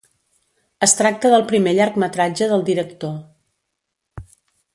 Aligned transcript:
Es 0.87 0.95
tracta 1.01 1.31
del 1.33 1.45
primer 1.51 1.73
llargmetratge 1.81 2.47
del 2.55 2.65
director. 2.71 4.25